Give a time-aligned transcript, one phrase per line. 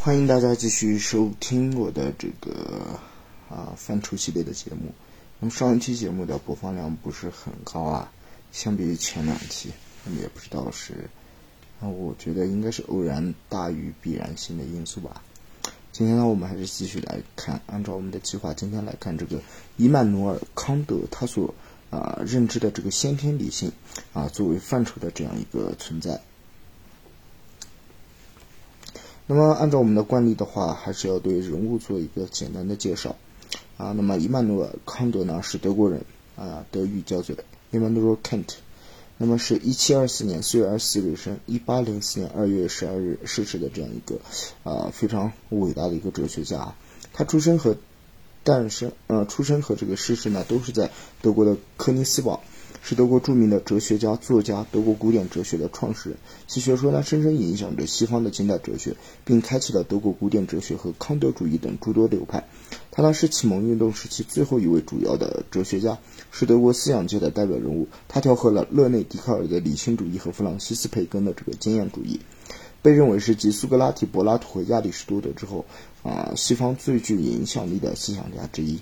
[0.00, 3.00] 欢迎大家继续收听我的这个
[3.50, 4.94] 啊范畴系列的节目。
[5.40, 8.12] 那么上一期节目的播放量不是很高啊，
[8.52, 9.70] 相比于前两期，
[10.04, 11.10] 那么也不知道是
[11.80, 15.20] 那，我觉得应该是偶然大于必然性的因素吧。
[15.90, 19.40] 今天呢，我们还是继续来看，按照我们的计划，今天来看这个
[19.76, 21.52] 伊曼努尔·康德他所
[21.90, 23.72] 啊认知的这个先天理性
[24.12, 26.20] 啊作为范畴的这样一个存在。
[29.30, 33.14] 那么，按照我们的惯例的话，还是要对人物做一个简单的介绍
[33.76, 33.92] 啊。
[33.92, 36.02] 那么，伊曼努尔·康德呢是德国人
[36.34, 37.36] 啊，德语叫做
[37.70, 38.54] Immanuel Kant。
[39.18, 44.18] 那么，是一七二四年四月二十四日生，一八零四年二月十二日逝世的这样一个
[44.64, 46.74] 啊非常伟大的一个哲学家。
[47.12, 47.76] 他出生和
[48.44, 50.90] 诞生，呃，出生和这个逝世呢，都是在
[51.20, 52.42] 德国的科尼斯堡。
[52.82, 56.18] 是德国著名的哲学家、作家，德国古典哲学的创始人。
[56.46, 62.48] 其学说呢，深深影响着西方的近代哲学，并开启了德国古典哲学和康德主义等诸多流派。
[62.90, 65.98] 他呢是启蒙运动时期最后一位主要的哲学家，
[66.30, 67.86] 是德国思想界的代表人物。
[68.08, 72.20] 他调和了勒内、笛卡尔的理性主义和弗朗西斯·培根的这个经验主义，
[72.82, 75.64] 被认为是继苏格拉底、柏拉图和亚里士多德之后，
[76.02, 78.80] 啊，西方最具影响力的思想家之一。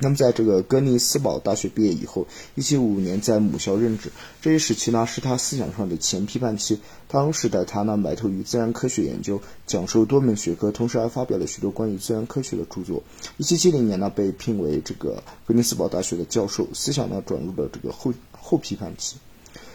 [0.00, 4.12] 那么，在这个格尼斯堡大学毕业以后，1755年在母校任职。
[4.40, 6.78] 这一时期呢，是他思想上的前批判期。
[7.08, 13.02] 当时的他呢，埋头于自然科学研究，讲授多门学科，同时还发表了许多关于自然科学的著作。
[13.40, 19.16] 1770年呢，被聘为这个格尼斯堡大学的教授，思想呢转入了这个后后批判期。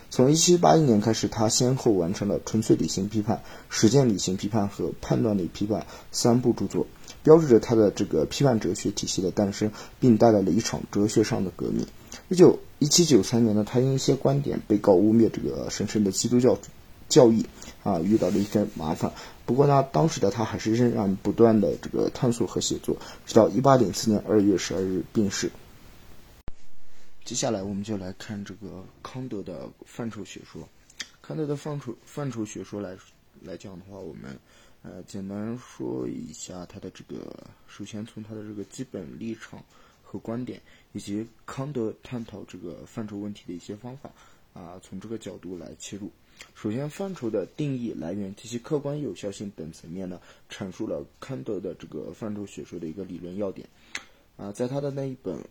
[0.09, 3.37] 从1781年开始，他先后完成了《纯粹理性批判》
[3.67, 6.85] 《实践理性批判》和《判断力批判》三部著作。
[7.23, 11.88] 标志着他的这个批判哲学体系的诞生，并带来了一场哲学上的革命。
[12.27, 16.59] 一九一七九三年呢，他因一些观点被告污蔑这个神圣的基督教
[17.07, 17.45] 教义，
[17.83, 19.11] 啊，遇到了一些麻烦。
[19.45, 25.49] 不过呢，当时的他还是仍然不断的这个探索和写作，直到一八零四年二月十二日病逝。
[27.23, 30.67] 接下来我们就来看这个康德的范畴学说。
[31.21, 32.98] 康德的范畴范畴学说来
[33.42, 34.37] 来讲的话，我们。
[34.83, 39.64] 呃，简单说一下他的这个，首先从他的这个基本立场
[40.04, 40.61] 和观点，
[40.92, 44.11] 以及康德探讨这个范畴问题的一些方法，
[44.54, 46.11] 啊，从这个角度来切入。
[46.54, 53.70] 首先，范畴的定义、来源及其客观有效性等层面呢，阐述了康德的这个范畴学说的一个理论要点。
[54.36, 55.38] 啊，在他的那一本《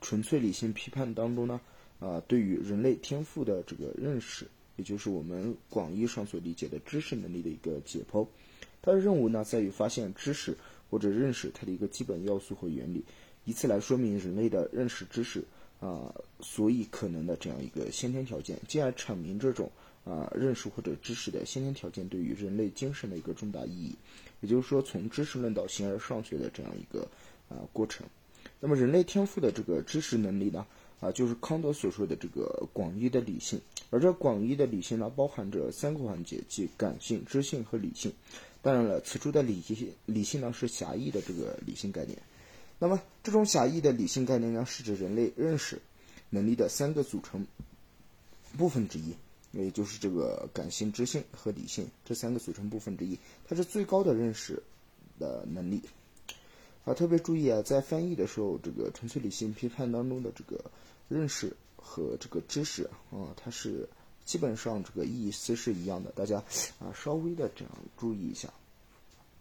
[0.00, 1.60] 纯粹理性批判》当中呢，
[1.98, 4.46] 啊，对于人类天赋的这个认识，
[4.76, 8.24] 也就是我们广义上所理解的知识能力的一个解剖。
[8.82, 10.56] 他的任务呢，在于发现知识
[10.90, 13.04] 或者认识它的一个基本要素和原理，
[13.44, 15.42] 以此来说明人类的认识知识
[15.80, 19.70] 啊，所以可能的这样一个先天条件，进而阐明这种
[20.04, 23.94] 啊认识或者知识的先天条件对于人类精神的一个重大意义。
[24.40, 27.06] 也就是说，从知识论到形而上学的这样一个
[27.48, 28.06] 啊过程。
[28.60, 30.64] 那么，人类天赋的这个知识能力呢，
[31.00, 33.60] 啊，就是康德所说的这个广义的理性。
[33.90, 38.12] 而这广义的理性呢，包含着三个环节，即感性、知性和理性。
[38.60, 42.18] 当然了，此处的理性理性呢是狭义的这个理性概念。
[42.80, 45.80] 那么，这种狭义的理性概念呢，是指人类认识
[46.30, 47.46] 能力的三个组成
[48.56, 49.14] 部分之一，
[49.52, 53.16] 也就是这个感性、知性和理性这三个组成部分之一。
[53.48, 54.62] 它是最高的认识
[55.18, 55.82] 的能力。
[56.84, 60.70] 啊，特别注意啊，在翻译的时候，这个纯粹理性批判当中的这个
[61.08, 63.88] 认识和这个知识啊，它是。
[64.28, 66.36] 基本上这个意思是一样的，大家
[66.78, 68.52] 啊稍微的这样注意一下。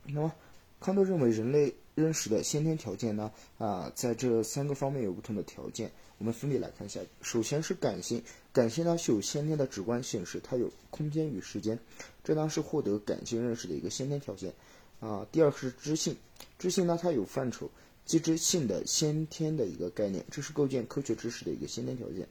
[0.06, 0.34] 那么，
[0.80, 7.02] 康德认为人类认识的先天条件呢啊，在这三个方面有不同的条件，我们分别来看一下。
[7.22, 11.78] 首先是感性，感性呢是有先天的直观性是它有空间与时间，
[12.24, 14.54] 这呢是获得感性认识的一个先天条件
[15.02, 15.28] 啊。
[15.34, 16.16] 第二是知性，
[16.58, 17.70] 知性呢它有范畴，
[18.06, 22.26] 即知性的先天的一个概念，这是构建科学知识的一个先天条件。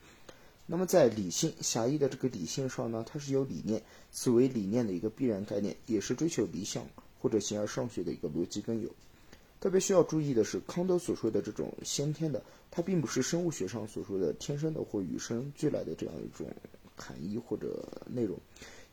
[0.69, 6.84] 那么在理性狭义的这个理性上呢，它是有理念，此为理念的一个必然概念，也是追求理想
[7.21, 8.91] 或者形而上学的一个逻辑根由。
[9.60, 16.47] 特别需要注意的是，康德所说的这种先天的，它并不是生物学上所说的天生的或与生俱来的这样一种
[16.97, 18.36] 含义或者内容，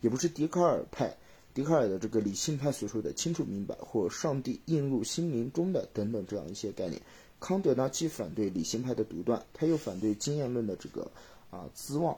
[0.02, 1.18] 也不是笛卡尔派、
[1.56, 7.02] 笛卡尔的这个理性派所说的清楚明白或上帝映入心灵中的等等这样一些概念。
[7.40, 11.12] 康德呢，既反对理性派的独断，他又反对经验论的这个。
[11.54, 12.18] 啊，资望。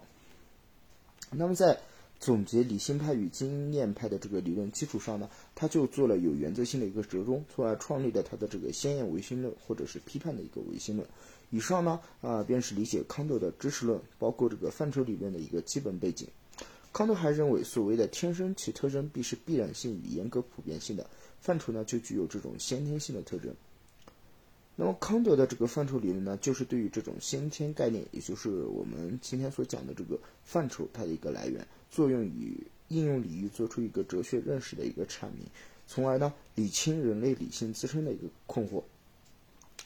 [1.31, 1.77] 那么在
[2.21, 11.05] 总结理性派与经验派的这个理论基础上呢，他就做了有原则性的一个折中，从而创立了他的这个先验唯心论或者是批判的一个唯心论。
[11.51, 16.27] 以上呢，啊，便是理解康德的知识论，包括这个范畴理论的一个基本背景。
[16.93, 21.05] 康德还认为，所谓的天生其特征必是必然性与严格普遍性的
[21.41, 23.53] 范畴呢，就具有这种先天性的特征。
[24.77, 35.47] 那么康德的这个范畴理论呢，就是对于这种先天概念，也就是我们今天所讲的这个范畴，它的一个来源、作用与应用领域，做出一个哲学认识的一个阐明，
[35.87, 38.83] 从而呢理清人类理性自身的一个困惑。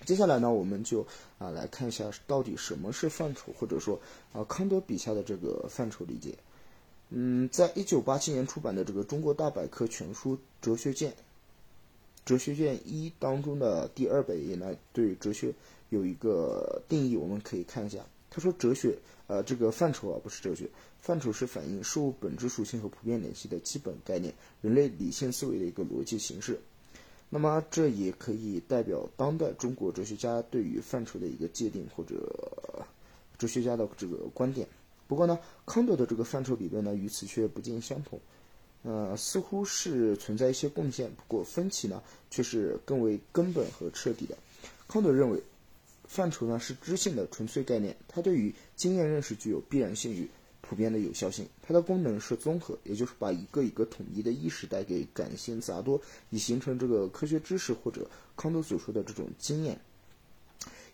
[0.05, 1.05] 接下来呢，我们就
[1.37, 4.01] 啊来看一下到底什么是范畴，或者说
[4.33, 6.33] 啊康德笔下的这个范畴理解。
[7.09, 11.11] 嗯，在一九八七年出版的这个《中国大百科全书哲学卷》
[12.29, 15.51] 哲学卷一当中的第二百页呢，对哲学
[15.89, 18.05] 有一个定义，我们可以看一下。
[18.29, 18.95] 他说，哲学，
[19.25, 24.31] 呃，这个范畴啊，不是哲学，范畴是反映事物本质属性和普遍联系的基本概念，
[24.61, 26.59] 人类理性思维的一个逻辑形式。
[27.31, 32.85] 那么，这也可以代表当代中国哲学家对于范畴的一个界定，或者
[33.39, 34.67] 哲学家的这个观点。
[35.07, 38.19] 不过呢，康德的这个范畴理论呢，与此却不尽相同，
[38.83, 44.37] 呃，似乎是存在一些贡献，不过分歧呢，却是更为根本和彻底的。
[44.87, 45.43] 康德认为，
[46.05, 50.29] 范畴呢是知性的纯粹概念，它对于经验认识具有必然性与
[50.61, 59.79] 普遍的有效性，它的功能是综合，也就是把一个一个统一的意识带给感性杂多，以形成这个科学知识或者康德所说的这种经验。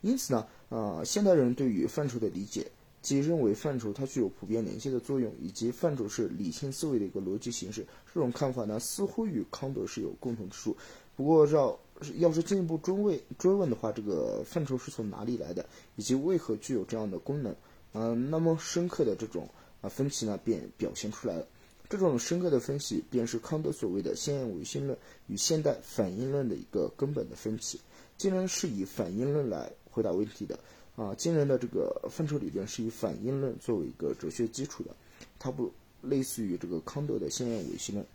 [0.02, 2.66] 因此呢，呃，现代人对于范畴的理解。
[3.06, 7.86] 即认为范畴它具有普遍联系的作用，以及范畴是理性思维的一个逻辑形式。
[8.12, 10.76] 这种看法呢，似乎与康德是有共同之处。
[11.16, 11.80] 不过，要
[12.18, 15.64] 要是进一步追问追问的话，这个范畴是从哪里来的，
[15.98, 17.56] 以及为何具有这样的功能？
[17.94, 19.48] 嗯，那么深刻的这种
[19.82, 21.46] 啊分歧呢，便表现出来了。
[21.88, 24.98] 这种深刻的分析，便是康德所谓的先验唯心论
[25.28, 27.80] 与现代反应论的一个根本的分歧。
[28.18, 30.60] 既然是以反应论来回答问题的。
[30.96, 34.96] 啊，今人的这个范畴理论是以反应论作为一个哲学基础的，
[35.38, 35.72] 它不
[36.02, 38.06] 类似于这个康德的先验唯心论。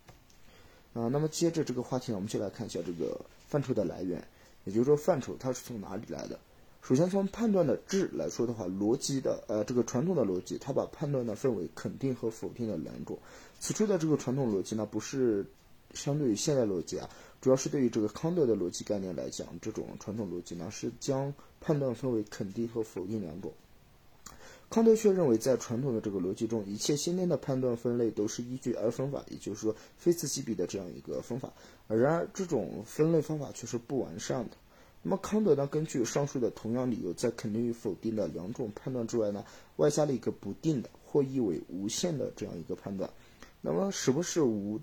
[0.94, 4.26] 啊，那么接着这个话题呢，我们就来看一下这个范畴的来源，
[4.64, 6.38] 也就是说范畴它是从哪里来的。
[6.82, 13.18] 首先从判断的质来说的话，逻辑的呃这个传统的逻辑，它把判断呢分为肯定和否定的两种。
[13.58, 15.44] 此处的这个传统逻辑呢，不是。
[15.92, 17.10] 相对于现代逻辑啊，
[17.40, 23.52] 主要是对于这个康德的逻辑概念来讲，这种传统逻辑呢是将判断分为肯定和否定两种。
[24.68, 31.50] 康德却认为，在传统的这个逻辑中，一切先天的判断分类都是依据二分法，也就是说非此即彼的这样一个分法。
[31.88, 34.50] 然而，这种分类方法却是不完善的。
[35.02, 39.44] 那么，康德呢，根据上述的同样理由，在肯定与否定的两种判断之外呢，
[39.76, 43.10] 外加了一个不定的或译为无限的这样一个判断。
[43.62, 44.78] 那么，什么是无？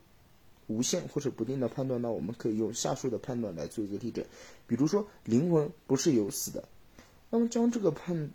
[0.68, 2.12] 无限或者不定的判断呢？
[2.12, 4.26] 我们可以用下述的判断来做一个例证，
[4.68, 6.68] 比如说灵魂不是有死的，
[7.30, 8.32] 那么将这个判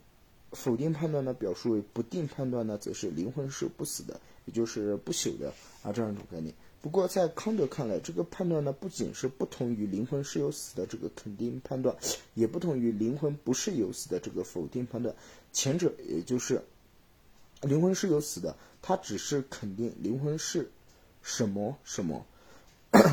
[0.51, 5.53] 否定判断呢表述为不定判断呢，则是灵魂是不死的，也就是不朽的
[5.83, 6.55] 啊这样一种概念。
[6.81, 11.95] 不过在康德看来，这个判断呢不仅是不同于灵魂是有死的这个肯定判断，
[12.33, 15.15] 也不同于灵魂不是有死的这个否定判断。
[15.53, 16.63] 前者也就是
[17.61, 20.71] 灵魂是有死的，它只是肯定灵魂是。
[21.23, 22.27] 什么什么，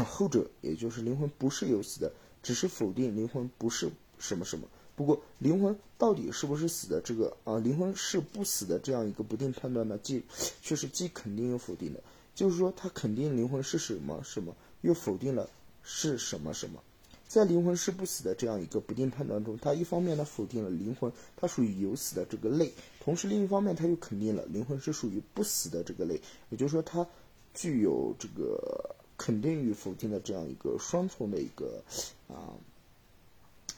[0.08, 2.12] 后者也就是灵魂不是有死的，
[2.44, 4.68] 只是否定灵魂不是什么什么。
[4.96, 10.24] 不过灵魂到底是不是死的，这个啊灵魂是不死的这样一个不定判断呢，既
[10.62, 12.04] 却是既肯定又否定的。
[12.36, 15.50] 就是说，他肯定灵魂是什么什么，又否定了
[15.84, 16.82] 是什么什么。
[17.28, 26.19] 在灵魂是不死的这样一个不定判断中，他一方面呢否定了灵魂它属于有死的这个类，同时另一方面他又肯定了灵魂是属于不死的这个类。
[26.50, 27.07] 也就是说，他。
[27.54, 31.84] 具有这个肯定与否定的这样一个双重的一个
[32.28, 32.54] 啊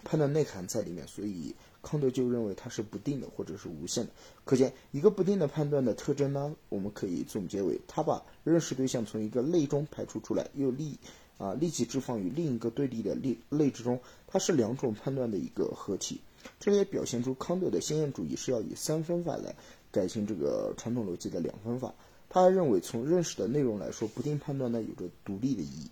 [0.03, 4.11] 判断内涵在里面，所以康德就认为它是不定的或者是无限的。
[4.45, 10.97] 可见一个不定的判断的特征呢，我们可以总结为：它把认识对象从一个类中排除出来，又立
[11.37, 16.19] 啊立即置放于另一个对立的类类之中，它是两种判断的一个合体。
[16.59, 19.55] 这也表现出康德的先验主义是要以三分法来
[19.91, 21.93] 改进这个传统逻辑的两分法。
[22.33, 25.91] 他还认为，从认识的内容来说，不定判断呢有着独立的意义。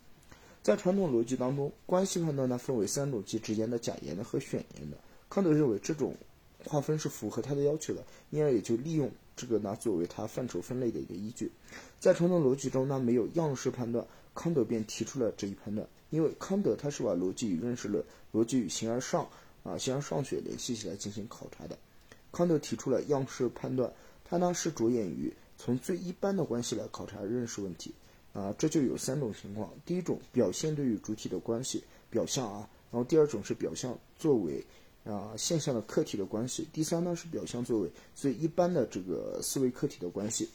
[0.63, 4.95] 在传统逻辑当中，关系判断呢分为三种，即直言的、假言的和选言的。
[5.27, 6.15] 康德认为这种
[6.63, 11.51] 划分是符合他的要求的，因而也就利用这个呢作为他范畴分类的一个依据。
[11.99, 15.85] 在传统逻辑中呢，没有样式判断，康德便提出了这一判断。
[16.09, 19.27] 因为康德他是把逻辑与认识论、逻辑与形而上
[19.63, 21.77] 啊形而上学联系起来进行考察的。
[22.31, 23.91] 康德提出了样式判断，
[24.23, 25.33] 他呢是着眼于。
[25.61, 27.93] 从最一般的关系来考察认识问题，
[28.31, 29.69] 啊，这就有三种情况。
[29.85, 34.65] 第一种，表现对于主体的关系，表象啊；然后第二种是表象作为
[35.03, 40.47] 啊现象的客体的关系；第三呢是表象作为最一般的这个思维客体的关系。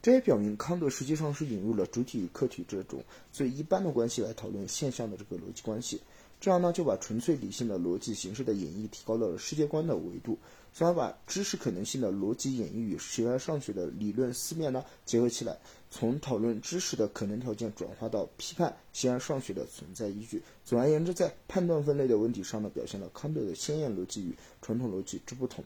[0.00, 6.00] 这也表明康德实际上是引入了主体与客体这种最一般的关系来讨论现象的这个逻辑关系。
[6.40, 10.38] 这样呢，就把纯粹理性的逻辑形式的演绎提高到了世界观的维度，
[10.72, 15.58] 从而把知识可能性的逻辑演绎与形而上学的理论思辨呢结合起来，
[15.90, 20.42] 从讨论知识的可能条件转化到批判形而上学的存在依据。
[20.64, 25.62] 总而言之，在判断分类的问题上呢，表现了康德的先验逻辑与传统逻辑之不同。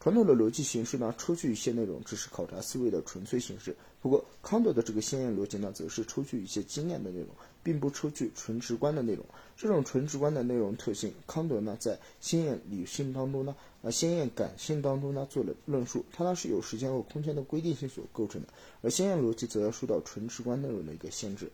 [0.00, 3.74] 传统的逻辑形式呢，抽取一些内容，只是考察思维的纯粹形式。
[4.02, 7.28] 不过，康德的这个先验逻辑呢，则是抽取一些经验的内容，
[7.64, 9.24] 并不出具纯直观的内容。
[9.56, 16.04] 这种纯直观的内容特性，康德呢在先验理性当中呢，呃，先验感性当中呢做了论述。
[16.12, 18.48] 它呢是由时间和空间的规定性所构成的，
[18.82, 21.50] 而先验逻辑则要受到纯直观内容的一个限制。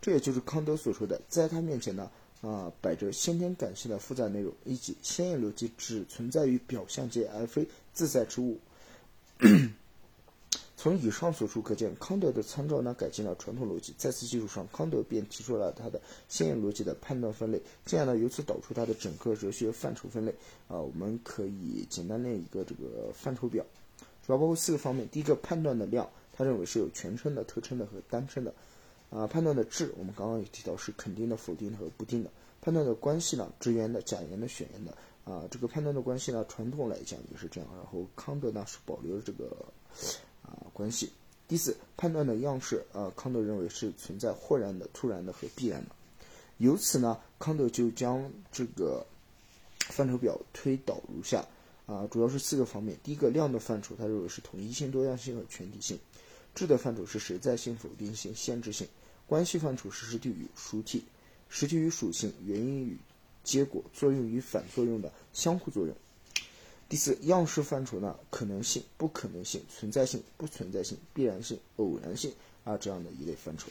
[0.00, 2.10] 这也就是康德所说的，在他面前呢。
[2.42, 8.58] 啊，摆着先天感性的复杂内容，以及先验逻辑只存在于表象界而非自在之物。
[10.82, 20.34] 从以上所述可见，康德的参照呢改进了传统逻辑，在此基础上，康德便提出了他的先验逻辑的判断分类，这样呢由此导出他的整个哲学范畴分类。
[20.68, 23.62] 啊，我们可以简单列一个这个范畴表，
[24.26, 25.06] 主要包括四个方面。
[25.10, 28.54] 第一个，判断的量，他认为是有全称的、特称的和单称的。
[29.10, 32.30] 啊，判断的质，我们刚刚也提到是肯定的、否定的和不定的。
[32.62, 34.96] 判断的关系呢，直言的、假言的、选言的。
[35.30, 37.68] 啊，这个判断的关系呢，传统来讲也是这样。
[37.76, 39.54] 然后康德呢是保留这个
[40.72, 41.10] 关系。
[41.48, 45.90] 第四，判断的样式，啊，康德认为是存在豁然的、突然的和必然的。
[46.58, 49.04] 由此呢，康德就将这个
[49.78, 51.44] 范畴表推导如下。
[51.86, 52.96] 啊，主要是四个方面。
[53.02, 55.98] 第一个，量的范畴，他认为是统一性、多样性和全体性。
[56.54, 58.86] 质的范畴是实在性、否定性、限制性；
[59.26, 61.02] 关系范畴是实体与属体、
[61.48, 62.96] 实体与属性、原因与
[63.42, 65.96] 结果、作用与反作用的相互作用。
[66.90, 72.32] 第四，样式范畴呢，可能性、不可能性、存在性、不存在性、必然性、偶然性
[72.64, 73.68] 啊这样的一类范畴。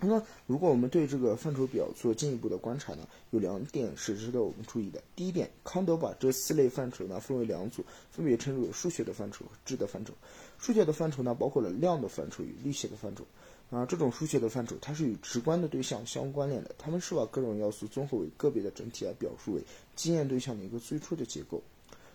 [0.00, 5.02] 那么，如果我们对这个范畴表做进一步的观察呢，有两点是值得我们注意的。
[5.16, 10.14] 第一点，康德把这四类范畴呢分为两组，分别称之为数学的范畴和质的范畴。
[10.56, 13.24] 数学的范畴呢，包括了量的范畴与力学的范畴。
[13.70, 19.62] 啊，这种数学的范畴，它是与直观的对象相关联的，它们是把各种要素综合为个别的整体，而表述为
[19.96, 21.60] 经验对象的一个最初的结构。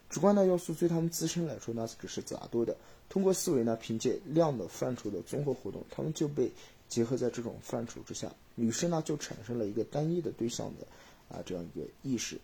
[0.09, 2.75] 直观的要素对他们自身来说呢，只是杂多的。
[3.09, 6.51] 通过思维呢，凭借量的范畴的综合活动，他们就被。
[6.87, 10.85] 结合在这种范畴之下，于是呢就产生了一个单一的对象的
[11.35, 12.39] 啊这样一个意识。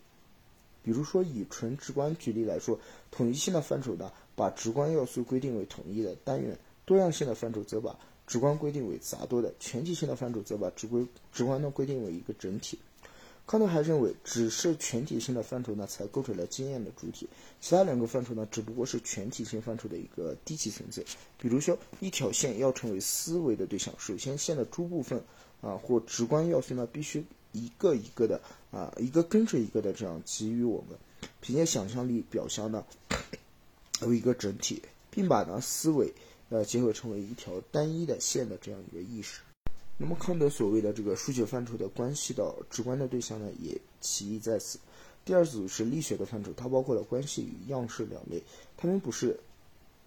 [0.82, 2.76] 比如说以纯直观举例来说，
[3.12, 12.76] 统一性的范畴呢，把直观要素规定为统一的单元；多样性的范畴则把直观规定为杂多的；全体性的范畴则把直规直观呢规定为一个整体。
[13.44, 17.28] 康德还认为，只是全体性的范畴呢，才构成了经验的主体，
[17.60, 21.04] 其他两个范畴呢，只不过是全体性范畴的一个低级层次。
[21.38, 25.22] 比如说，一条线要成为思维的对象，首先线的诸部分
[25.60, 30.96] 啊或直观要素呢，必须一个一个的啊一个跟着一个的这样给予我们，
[31.40, 32.82] 凭借想象力表象呢
[34.06, 34.80] 为一个整体，
[35.10, 36.10] 并把呢思维
[36.48, 39.40] 呃结合成为一条单一的线的这样一个意识。
[40.02, 44.76] 那么康德所谓的这个数学范畴的关系到直观的对象呢，也其意在此。
[45.24, 48.42] 第二组是力学的范畴，它包括了关系与样式两类，
[48.76, 49.38] 它们不是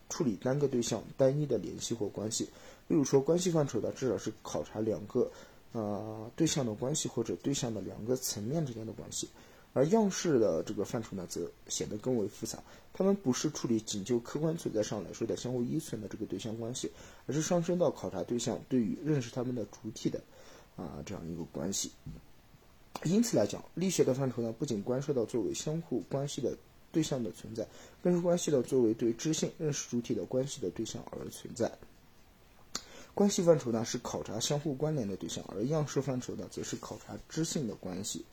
[0.10, 2.44] 处理单个对象单一的联系或关系。
[2.90, 5.32] 例如说，关系范畴的至少是考察两个
[5.72, 9.30] 呃对象的关系或者对象的两个层面之间的关系。
[9.76, 12.64] 而样式的这个范畴呢，则显得更为复杂。
[12.94, 16.90] 它们不是处理仅就客观存在上来说的相互依存的这个对象关系，
[17.28, 20.22] 而是上升到考察对象对于认识他们的主体的
[20.78, 21.92] 啊这样一个关系。
[23.04, 26.56] 因此来讲，力学的范畴呢，不仅关涉到作为相互关系的
[26.94, 27.68] 对象的存在，
[28.02, 31.70] 更是关系到作为对知性认识主体的关系的对象而存在。
[33.14, 38.24] 关系范畴呢，是考察相互关联的对象，而样式范畴呢，则是考察知性的关系。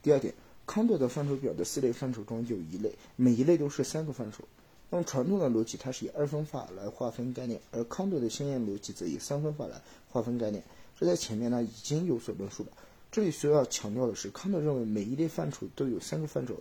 [0.00, 0.32] 第二点。
[0.64, 4.44] 康德的范畴表的四类范畴中有一类，每一类都是三个范畴。
[4.88, 10.62] 那么传统的逻辑它是以二分法来划分概念，而康德的先验逻辑则以三分法来划分概念。
[10.98, 12.68] 这在前面呢已经有所论述了。
[13.10, 16.54] 这里需要强调的是，康德认为每一类范畴都有三个范畴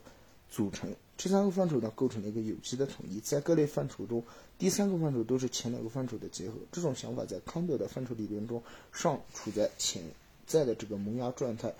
[0.49, 3.19] 组成，这三个范畴呢构成了一个有机的统一。
[3.19, 4.23] 在各类范畴中，
[4.57, 6.55] 第三个范畴都是前两个范畴的结合。
[6.71, 10.01] 这种想法在康德的范畴理论中尚处在潜
[10.47, 11.73] 在的这个萌芽状态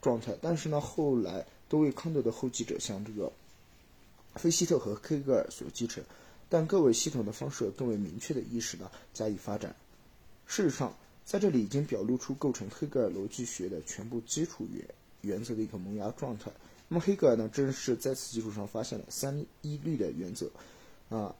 [0.00, 1.46] 状态，但是呢后来。
[1.68, 3.32] 都为康德的后继者，像这个
[4.36, 6.02] 菲希特和黑格尔所继承，
[6.48, 9.74] 但各位系统的方式更为明确的意识呢加以发展。
[10.46, 14.84] 事实上，在这里已经表露出构成黑格尔逻辑学的全部基础原
[15.20, 16.50] 原则的一个萌芽状态。
[16.88, 20.50] 那么黑格尔呢，正是在此基础上发现了三一律的原则，
[21.10, 21.34] 啊，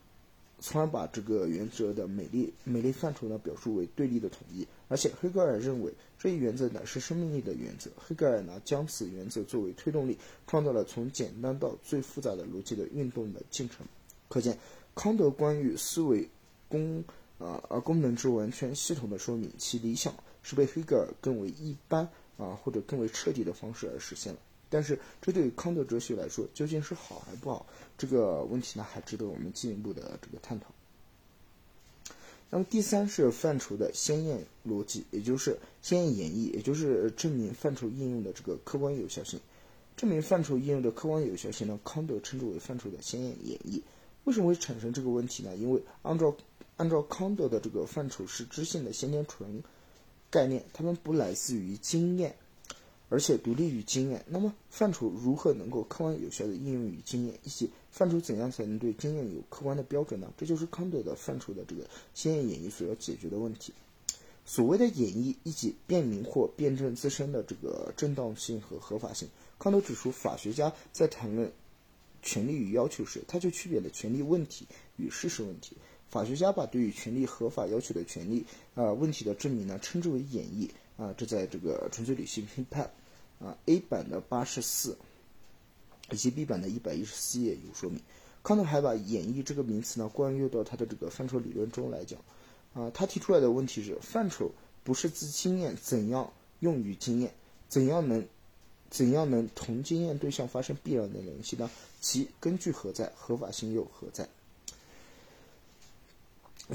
[0.61, 4.67] 从而把这个原则的美丽美丽范畴呢表述为对立的统一。
[4.89, 7.91] 而且黑格尔认为这一原则乃是生命力的原则。
[7.97, 13.87] 黑格尔呢将此原则作为推动力，创造了从简单到最复杂的逻辑的运动的进程。
[14.29, 14.59] 可见，
[14.95, 16.29] 康德关于思维
[16.69, 17.05] 功
[17.39, 24.39] 啊而功能之完全系统的说明，其理想是被黑格尔更为一般啊或者更为彻底的方式而实现了。
[24.71, 27.67] 但是，这对于康德哲学来说究竟是好还是不好？
[27.97, 30.67] 这个问题呢，还值得我们进一步的这个探讨。
[32.51, 39.41] 那么，第三是范畴的先验逻辑，也就是先验演绎，也就是证明范畴应用的这个客观有效性。
[39.97, 43.81] 证明范畴应用的客观有效性呢，康德称之为范畴的先验演绎。
[44.25, 45.57] 为什么会产生这个问题呢？
[45.57, 46.35] 因为按照
[46.77, 49.63] 按照康德的这个范畴是知性的先天纯
[50.31, 52.37] 概念，它们不来自于经验。
[53.11, 60.31] 而且独立于经验，那么范畴如何能够客观有效的应用于经验，以及范畴怎样才能对经验有客观的标准呢？
[60.37, 63.73] 这就是康德的范畴的这个先验演绎所要解决的问题。
[64.45, 69.29] 所谓的演绎，以及辨明或辩证自身的这个正当性和合法性。
[69.59, 71.51] 康德指出，法学家在谈论
[72.23, 75.77] 权利与要求时，他就区别了权利问题与事实问题。
[76.09, 80.69] 法学家把对于权利合法要求的权利啊问题的证明呢，称之为演绎。
[80.99, 82.91] 啊，这在这个纯粹理性批判
[83.39, 84.99] 啊 A 版的八十四
[86.11, 88.03] 以及 B 版的一百一十四页有说明。
[88.43, 92.19] 康德还把演绎这个名词呢贯用到他的这个范畴理论中来讲。
[92.75, 94.51] 啊，他提出来的问题是：范畴
[94.85, 97.33] 不是自经验怎样用于经验，
[97.69, 98.27] 怎样能
[98.91, 101.71] 怎样能同经验对象发生必然的联系呢？
[102.01, 103.13] 其根据何在？
[103.17, 104.29] 合法性又何在？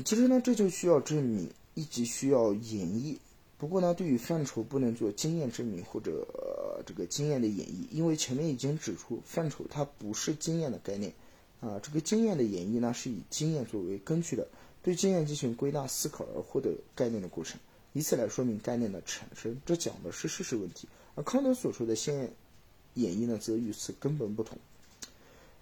[0.04, 3.18] 其实呢，这就需要证明以及需要演绎。
[3.64, 6.28] 不过呢，对于范畴不能做经验证明或者
[6.86, 11.14] 这个经验的演绎，因为前面已经指出，范畴它不是经验的概念
[11.62, 11.80] 啊。
[11.82, 14.46] 这个经验的演绎呢，是以经验作为根据的，
[14.82, 17.58] 对经验进行归纳思考而获得概念的过程，
[17.94, 19.58] 以此来说明概念的产生。
[19.66, 22.34] 这讲的是事实问题，而康德所说的先
[22.96, 24.58] 演绎呢，则与此根本不同。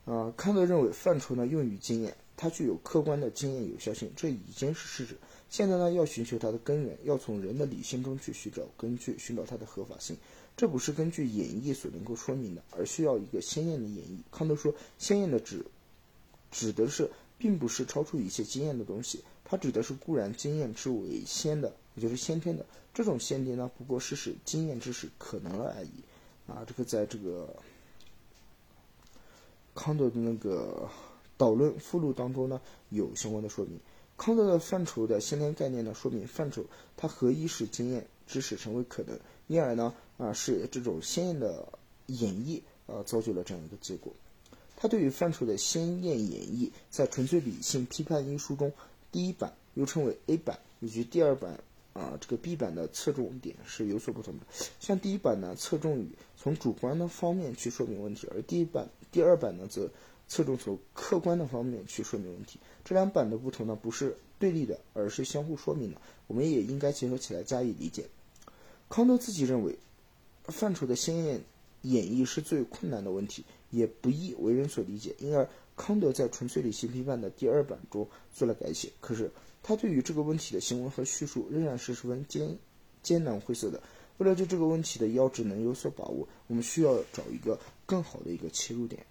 [0.05, 2.17] 啊，康德认为范畴呢用于经验。
[2.35, 5.15] 它具有客观的经验有效性，这已经是事实。
[5.51, 10.15] 现在呢，要寻求它的根源，要从人的理性中去寻找根据，寻找它的合法性。
[10.55, 14.17] 这不是根据演绎所能够说明的，而需要一个鲜艳的演绎。
[14.31, 15.65] 康德说，鲜艳的指
[16.51, 22.65] 指的是，并不是超出一切经验的东西，它指的是固然经验之为先的，也就是先天的。
[22.93, 25.91] 这种先天呢，不过是使经验之识可能了而已。
[26.47, 27.53] 啊，这个在这个
[29.75, 30.89] 康德的那个。
[31.37, 33.79] 导论附录当中呢有相关的说明。
[34.21, 36.63] 康德的范畴的先天概念呢，说明范畴
[36.95, 41.67] 它合一使经验知识成为可能，因而呢啊是这种先验的
[42.05, 44.13] 演绎啊造就了这样一个结果。
[44.77, 48.71] 他对于范畴的先验演绎，在《纯粹理性批判》一书中，
[49.11, 51.59] 第一版又称为 A 版，以及第二版
[51.93, 54.45] 啊这个 B 版的侧重点是有所不同的。
[54.79, 56.07] 像第一版呢侧重于
[56.37, 59.89] 从主观的方面去说明问题，而第一版第二版呢则。
[60.31, 65.99] 侧重从客观的方面去说明问题，这两版的不同呢，不是对立的，而是相互说明的。
[66.27, 68.05] 我们也应该结合起来加以理解。
[68.87, 69.77] 康德自己认为，
[70.45, 71.41] 范畴的先验
[71.81, 78.89] 演绎是最困难的问题，也不易为人所理解，因而康德在《纯粹理性批判》的第二版中做了改写。
[79.01, 79.29] 可是
[79.61, 82.57] 他对于这个问题的行文和叙述仍然是十分艰
[83.03, 83.83] 艰难晦涩的。
[84.17, 89.05] 为了对这个问题的要旨能有所把握，我们需要找一个更好的一个切入点。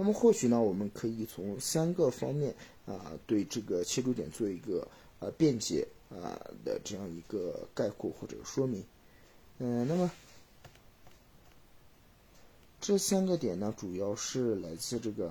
[0.00, 2.54] 那么或许呢，我们可以从三个方面
[2.86, 8.82] 啊，对这个切入点做一个呃便捷啊的这样一个概括或者说明。
[9.58, 10.10] 嗯，那么
[12.80, 15.30] 这三个点呢，主要是来自这个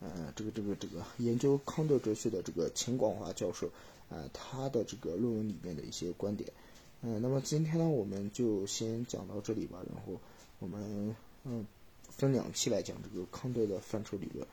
[0.00, 3.70] 呃这个这个这个研究康德哲学的这个秦广华教授
[4.10, 6.50] 啊他的这个论文里面的一些观点。
[7.02, 10.20] 嗯，那么今天呢，我们就先讲到这里吧，然后
[10.58, 11.64] 我们嗯。
[12.10, 14.46] 分两期来讲这个康德的范畴理论，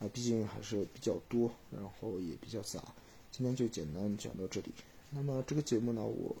[0.00, 2.82] 啊，毕竟还是比较多，然后也比较杂，
[3.30, 4.72] 今天就简单讲到这里。
[5.10, 6.34] 那么这个节目呢，我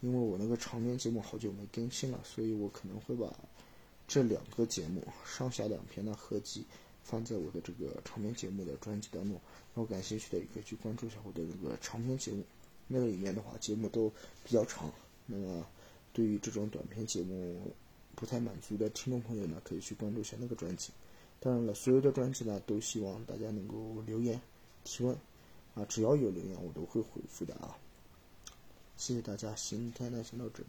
[0.00, 3.32] 因为我那个长篇节目好久没更新了，所以我可能会把
[4.06, 6.64] 这两个节目上下两篇的合集
[7.02, 9.32] 放在我的这个长篇节目的专辑当中。
[9.74, 12.44] 然后感兴趣的也可以去关注一下我的那个长篇节目，
[12.86, 14.08] 那个里面的话节目都
[14.44, 14.92] 比较长。
[15.26, 15.66] 那么
[16.12, 17.74] 对于这种短篇节目，
[18.14, 20.92] 不太满足的听众朋友呢，可以去关注一下那个专辑。
[21.40, 24.40] 当然了，所有的专辑呢，都希望大家能够留言
[24.84, 25.14] 提问
[25.74, 27.76] 啊，只要有留言，我都会回复的啊。
[28.96, 30.68] 谢谢大家，今天呢先到这里。